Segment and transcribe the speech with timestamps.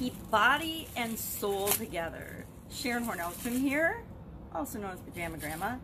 [0.00, 2.46] keep body and soul together.
[2.70, 4.02] Sharon Hornelstrom here,
[4.54, 5.74] also known as Pajama Grandma,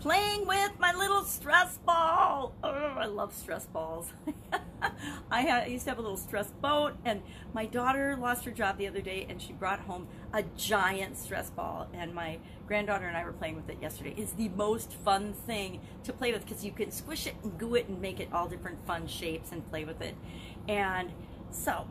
[0.00, 2.54] playing with my little stress ball.
[2.64, 4.14] Oh, I love stress balls.
[5.30, 7.20] I, had, I used to have a little stress boat, and
[7.52, 11.50] my daughter lost her job the other day, and she brought home a giant stress
[11.50, 11.86] ball.
[11.92, 14.14] And my granddaughter and I were playing with it yesterday.
[14.16, 17.74] It's the most fun thing to play with because you can squish it and goo
[17.74, 20.14] it and make it all different fun shapes and play with it.
[20.66, 21.10] And
[21.50, 21.86] so,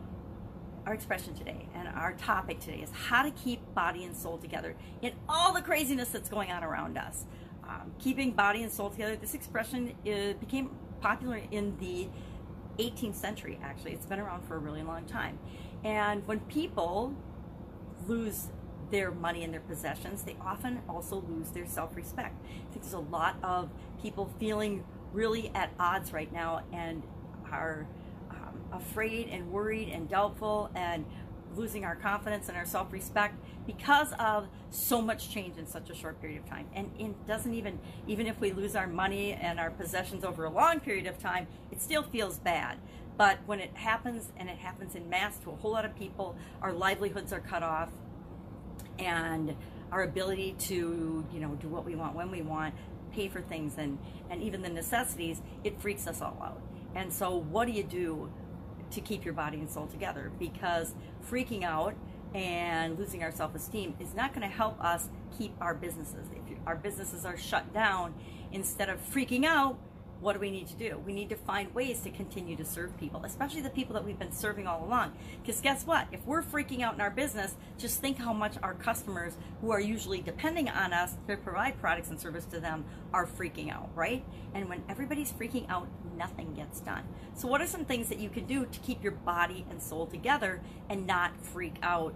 [0.85, 4.75] our expression today and our topic today is how to keep body and soul together
[5.01, 7.25] in all the craziness that's going on around us.
[7.67, 10.69] Um, keeping body and soul together, this expression uh, became
[11.01, 12.07] popular in the
[12.77, 13.93] 18th century, actually.
[13.93, 15.39] It's been around for a really long time.
[15.83, 17.15] And when people
[18.07, 18.47] lose
[18.91, 22.35] their money and their possessions, they often also lose their self respect.
[22.43, 23.69] I think there's a lot of
[24.01, 24.83] people feeling
[25.13, 27.01] really at odds right now and
[27.51, 27.87] are
[28.75, 31.05] afraid and worried and doubtful and
[31.55, 36.19] losing our confidence and our self-respect because of so much change in such a short
[36.21, 36.67] period of time.
[36.73, 40.49] And it doesn't even even if we lose our money and our possessions over a
[40.49, 42.77] long period of time it still feels bad.
[43.17, 46.35] But when it happens and it happens in mass to a whole lot of people
[46.61, 47.89] our livelihoods are cut off
[48.99, 49.55] and
[49.91, 52.73] our ability to you know do what we want when we want
[53.11, 53.97] pay for things and
[54.29, 56.61] and even the necessities it freaks us all out.
[56.95, 58.31] And so what do you do
[58.91, 60.93] to keep your body and soul together because
[61.29, 61.95] freaking out
[62.33, 66.27] and losing our self-esteem is not going to help us keep our businesses.
[66.35, 68.13] If our businesses are shut down,
[68.51, 69.77] instead of freaking out,
[70.21, 71.01] what do we need to do?
[71.05, 74.17] We need to find ways to continue to serve people, especially the people that we've
[74.17, 75.13] been serving all along.
[75.41, 76.07] Because guess what?
[76.11, 79.79] If we're freaking out in our business, just think how much our customers, who are
[79.79, 84.25] usually depending on us to provide products and service to them, are freaking out, right?
[84.53, 87.03] And when everybody's freaking out, nothing gets done.
[87.35, 90.07] So, what are some things that you can do to keep your body and soul
[90.07, 92.13] together and not freak out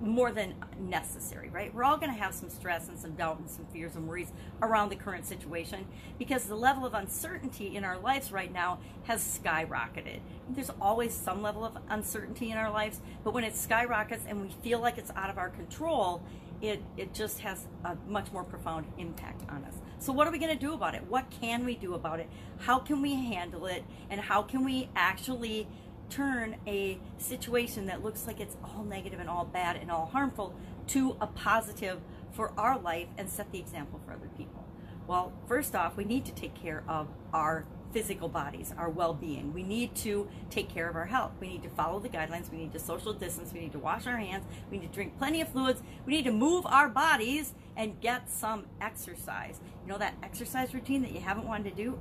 [0.00, 1.72] more than necessary, right?
[1.72, 4.32] We're all going to have some stress and some doubt and some fears and worries
[4.62, 5.86] around the current situation
[6.18, 10.20] because the level of uncertainty in our lives right now has skyrocketed.
[10.48, 14.48] There's always some level of uncertainty in our lives, but when it skyrockets and we
[14.62, 16.22] feel like it's out of our control,
[16.60, 19.74] it, it just has a much more profound impact on us.
[19.98, 21.02] So, what are we going to do about it?
[21.08, 22.28] What can we do about it?
[22.58, 23.84] How can we handle it?
[24.08, 25.68] And how can we actually
[26.10, 30.54] turn a situation that looks like it's all negative and all bad and all harmful
[30.88, 32.00] to a positive
[32.32, 34.64] for our life and set the example for other people?
[35.06, 39.52] Well, first off, we need to take care of our physical bodies, our well being.
[39.52, 41.32] We need to take care of our health.
[41.40, 42.50] We need to follow the guidelines.
[42.50, 43.52] We need to social distance.
[43.52, 44.44] We need to wash our hands.
[44.70, 45.82] We need to drink plenty of fluids.
[46.06, 49.60] We need to move our bodies and get some exercise.
[49.82, 51.98] You know that exercise routine that you haven't wanted to do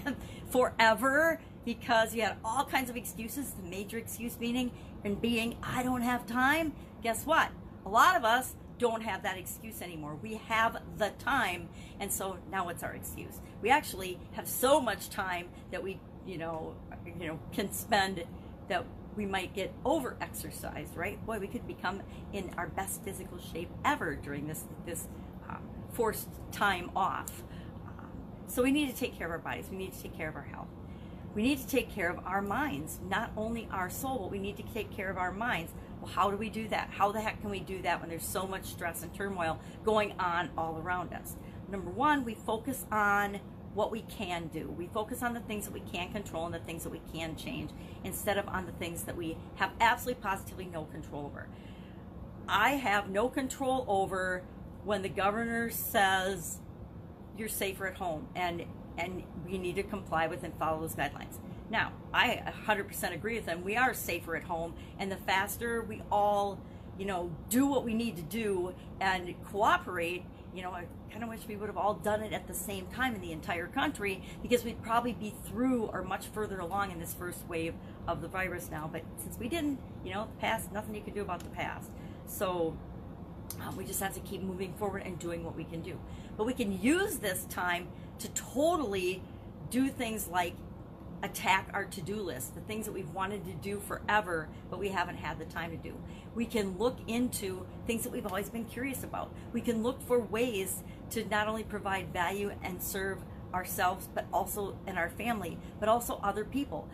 [0.50, 4.70] forever because you had all kinds of excuses, the major excuse meaning
[5.04, 6.72] and being, I don't have time.
[7.02, 7.50] Guess what?
[7.84, 10.16] A lot of us don't have that excuse anymore.
[10.22, 11.68] We have the time,
[12.00, 13.42] and so now what's our excuse?
[13.60, 16.74] We actually have so much time that we, you know,
[17.04, 18.24] you know, can spend
[18.68, 21.24] that we might get over exercised, right?
[21.26, 22.00] Boy, we could become
[22.32, 25.06] in our best physical shape ever during this this
[25.50, 27.42] um, forced time off.
[27.86, 28.08] Um,
[28.46, 29.66] so we need to take care of our bodies.
[29.70, 30.68] We need to take care of our health.
[31.38, 34.56] We need to take care of our minds, not only our soul, but we need
[34.56, 35.72] to take care of our minds.
[36.00, 36.90] Well, how do we do that?
[36.90, 40.14] How the heck can we do that when there's so much stress and turmoil going
[40.18, 41.36] on all around us?
[41.70, 43.38] Number one, we focus on
[43.72, 44.74] what we can do.
[44.76, 47.36] We focus on the things that we can control and the things that we can
[47.36, 47.70] change
[48.02, 51.46] instead of on the things that we have absolutely positively no control over.
[52.48, 54.42] I have no control over
[54.82, 56.58] when the governor says
[57.36, 58.64] you're safer at home and
[58.98, 61.38] and we need to comply with and follow those guidelines.
[61.70, 63.62] Now, I 100% agree with them.
[63.62, 66.60] We are safer at home, and the faster we all,
[66.98, 71.28] you know, do what we need to do and cooperate, you know, I kind of
[71.28, 74.22] wish we would have all done it at the same time in the entire country
[74.42, 77.74] because we'd probably be through or much further along in this first wave
[78.06, 78.88] of the virus now.
[78.90, 81.90] But since we didn't, you know, the past, nothing you can do about the past.
[82.26, 82.76] So
[83.60, 85.98] um, we just have to keep moving forward and doing what we can do.
[86.36, 89.22] But we can use this time to totally
[89.70, 90.54] do things like
[91.22, 95.16] attack our to-do list, the things that we've wanted to do forever, but we haven't
[95.16, 95.94] had the time to do.
[96.34, 99.32] We can look into things that we've always been curious about.
[99.52, 103.18] We can look for ways to not only provide value and serve
[103.52, 106.88] ourselves, but also in our family, but also other people.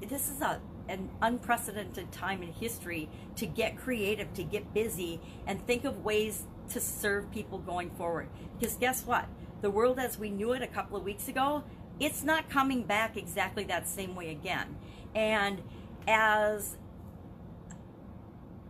[0.00, 5.64] This is a an unprecedented time in history to get creative, to get busy, and
[5.66, 8.28] think of ways to serve people going forward.
[8.58, 9.26] Because guess what?
[9.66, 11.64] The world as we knew it a couple of weeks ago
[11.98, 14.76] it's not coming back exactly that same way again.
[15.12, 15.60] And
[16.06, 16.76] as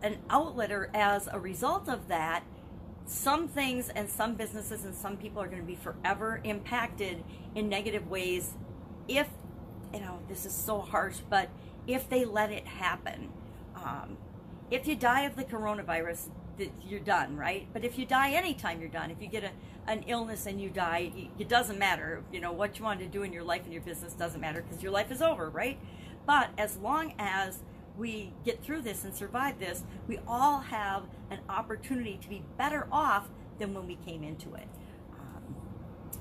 [0.01, 2.45] an outlet or as a result of that,
[3.05, 7.23] some things and some businesses and some people are going to be forever impacted
[7.53, 8.55] in negative ways
[9.07, 9.27] if,
[9.93, 11.49] you know, this is so harsh, but
[11.85, 13.29] if they let it happen.
[13.75, 14.17] Um,
[14.71, 16.29] if you die of the coronavirus,
[16.87, 17.67] you're done, right?
[17.73, 19.11] But if you die anytime, you're done.
[19.11, 19.51] If you get a,
[19.87, 22.23] an illness and you die, it doesn't matter.
[22.31, 24.61] You know, what you want to do in your life and your business doesn't matter
[24.61, 25.79] because your life is over, right?
[26.25, 27.59] But as long as
[27.97, 32.87] we get through this and survive this, we all have an opportunity to be better
[32.91, 34.67] off than when we came into it.
[35.13, 35.55] Um,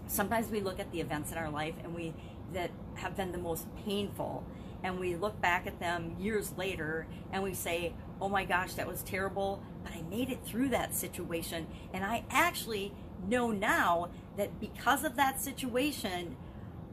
[0.06, 2.14] sometimes we look at the events in our life and we
[2.52, 4.44] that have been the most painful
[4.82, 8.86] and we look back at them years later and we say, oh my gosh, that
[8.86, 11.68] was terrible, but I made it through that situation.
[11.92, 12.92] And I actually
[13.28, 16.36] know now that because of that situation,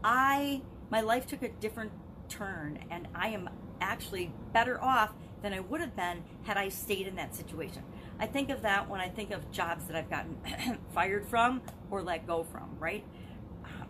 [0.04, 0.62] I
[0.92, 1.92] my life took a different
[2.30, 3.50] turn and I am
[3.82, 5.12] actually better off
[5.42, 7.82] than I would have been had I stayed in that situation.
[8.20, 10.38] I think of that when I think of jobs that I've gotten
[10.94, 13.04] fired from or let go from, right?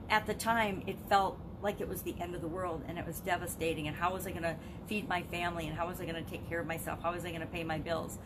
[0.10, 3.06] At the time, it felt like it was the end of the world and it
[3.06, 3.88] was devastating.
[3.88, 4.56] And how was I going to
[4.88, 5.68] feed my family?
[5.68, 7.02] And how was I going to take care of myself?
[7.02, 8.18] How was I going to pay my bills?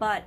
[0.00, 0.24] But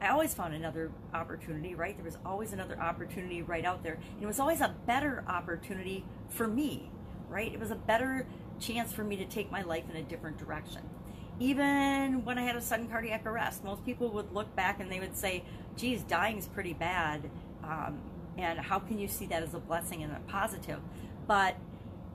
[0.00, 1.96] I always found another opportunity, right?
[1.96, 3.94] There was always another opportunity right out there.
[3.94, 6.90] And it was always a better opportunity for me,
[7.28, 7.52] right?
[7.52, 8.26] It was a better
[8.60, 10.82] chance for me to take my life in a different direction.
[11.40, 15.00] Even when I had a sudden cardiac arrest, most people would look back and they
[15.00, 15.42] would say,
[15.74, 17.30] geez, dying is pretty bad.
[17.64, 17.98] Um,
[18.36, 20.80] and how can you see that as a blessing and a positive?
[21.26, 21.56] But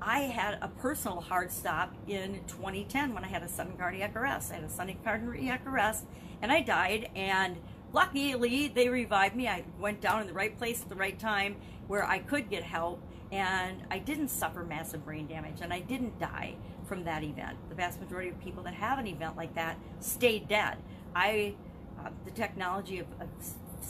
[0.01, 4.51] I had a personal hard stop in 2010 when I had a sudden cardiac arrest.
[4.51, 6.05] I had a sudden cardiac arrest
[6.41, 7.09] and I died.
[7.15, 7.57] And
[7.91, 9.47] luckily, they revived me.
[9.47, 11.57] I went down in the right place at the right time
[11.87, 13.01] where I could get help
[13.31, 16.55] and I didn't suffer massive brain damage and I didn't die
[16.85, 17.57] from that event.
[17.69, 20.77] The vast majority of people that have an event like that stay dead.
[21.15, 21.55] I,
[21.99, 23.27] uh, the technology of, of,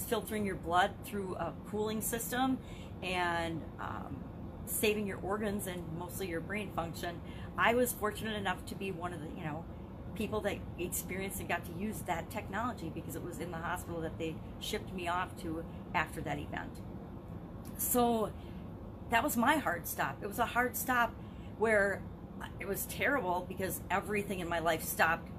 [0.07, 2.57] filtering your blood through a cooling system
[3.03, 4.23] and um,
[4.69, 7.21] saving your organs and mostly your brain function.
[7.57, 9.65] I was fortunate enough to be one of the, you know,
[10.15, 14.01] people that experienced and got to use that technology because it was in the hospital
[14.01, 15.63] that they shipped me off to
[15.93, 16.71] after that event.
[17.77, 18.31] So
[19.09, 20.17] that was my hard stop.
[20.21, 21.13] It was a hard stop
[21.57, 22.01] where
[22.59, 25.29] it was terrible because everything in my life stopped,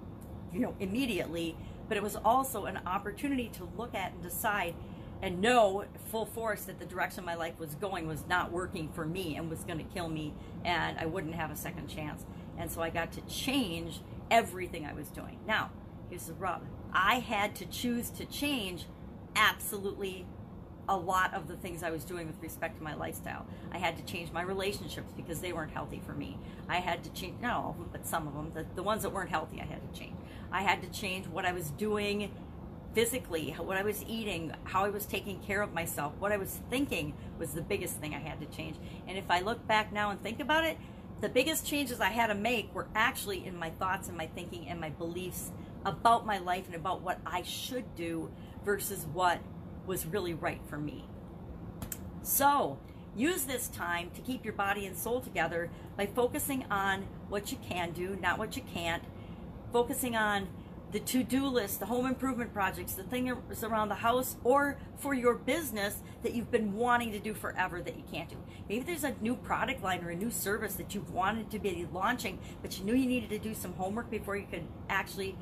[0.52, 1.56] you know, immediately.
[1.88, 4.74] But it was also an opportunity to look at and decide
[5.22, 9.04] and know full force that the direction my life was going was not working for
[9.04, 10.34] me and was going to kill me
[10.64, 12.24] and I wouldn't have a second chance.
[12.58, 14.00] And so I got to change
[14.30, 15.38] everything I was doing.
[15.46, 15.70] Now,
[16.08, 16.62] here's the rub.
[16.92, 18.86] I had to choose to change
[19.36, 20.26] absolutely
[20.88, 23.46] a lot of the things I was doing with respect to my lifestyle.
[23.70, 26.36] I had to change my relationships because they weren't healthy for me.
[26.68, 29.02] I had to change, not all of them, but some of them, the, the ones
[29.02, 30.16] that weren't healthy, I had to change.
[30.50, 32.32] I had to change what I was doing
[32.94, 36.60] physically, what I was eating, how I was taking care of myself, what I was
[36.70, 38.76] thinking was the biggest thing I had to change.
[39.06, 40.76] And if I look back now and think about it,
[41.20, 44.68] the biggest changes I had to make were actually in my thoughts and my thinking
[44.68, 45.50] and my beliefs
[45.84, 48.30] about my life and about what I should do
[48.64, 49.40] versus what
[49.86, 51.04] was really right for me.
[52.22, 52.78] So,
[53.14, 57.58] use this time to keep your body and soul together by focusing on what you
[57.68, 59.02] can do, not what you can't,
[59.72, 60.48] focusing on
[60.92, 65.34] the to-do list, the home improvement projects, the things around the house, or for your
[65.34, 68.36] business that you've been wanting to do forever that you can't do.
[68.68, 71.86] Maybe there's a new product line or a new service that you've wanted to be
[71.92, 75.36] launching, but you knew you needed to do some homework before you could actually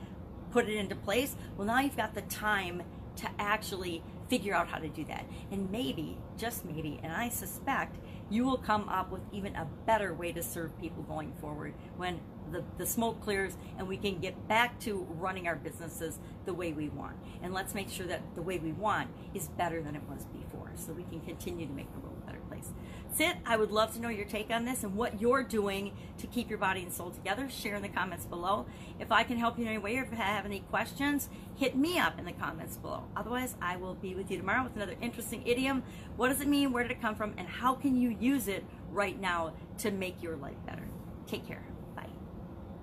[0.50, 1.34] put it into place.
[1.56, 2.82] Well, now you've got the time
[3.16, 5.24] to actually figure out how to do that.
[5.50, 7.96] And maybe, just maybe, and I suspect,
[8.30, 12.20] you will come up with even a better way to serve people going forward when
[12.52, 16.72] the, the smoke clears and we can get back to running our businesses the way
[16.72, 17.16] we want.
[17.42, 20.70] And let's make sure that the way we want is better than it was before
[20.74, 22.70] so we can continue to make the world a better place.
[23.14, 26.26] Sit, I would love to know your take on this and what you're doing to
[26.26, 27.48] keep your body and soul together.
[27.48, 28.66] Share in the comments below.
[29.00, 31.76] If I can help you in any way or if you have any questions, hit
[31.76, 33.04] me up in the comments below.
[33.16, 35.82] Otherwise, I will be with you tomorrow with another interesting idiom.
[36.16, 36.72] What does it mean?
[36.72, 37.34] Where did it come from?
[37.38, 40.86] And how can you use it right now to make your life better?
[41.26, 41.64] Take care.